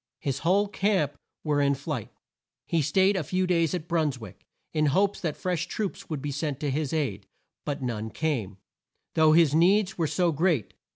[0.19, 2.09] His whole camp were in flight.
[2.65, 6.23] He staid a few days at New Bruns wick, in hopes that fresh troops would
[6.23, 7.27] be sent to his aid,
[7.65, 8.57] but none came,
[9.13, 10.73] though his needs were so great.